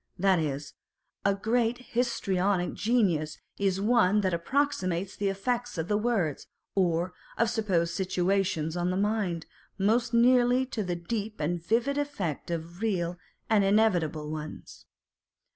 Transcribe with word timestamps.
That 0.17 0.39
is, 0.39 0.73
a 1.23 1.35
great 1.35 1.77
histrionic 1.93 2.73
genius 2.73 3.37
is 3.59 3.79
one 3.79 4.21
that 4.21 4.33
approximates 4.33 5.15
the 5.15 5.29
effects 5.29 5.77
of 5.77 5.91
words, 5.91 6.47
or 6.73 7.13
of 7.37 7.51
supposed 7.51 7.93
situations 7.93 8.75
on 8.75 8.89
the 8.89 8.97
mind, 8.97 9.45
most 9.77 10.11
nearly 10.11 10.65
to 10.65 10.81
the 10.83 10.95
deep 10.95 11.39
and 11.39 11.63
vivid 11.63 11.99
effect 11.99 12.49
of 12.49 12.81
real 12.81 13.19
and 13.47 13.63
inevitable 13.63 14.31
ones. 14.31 14.87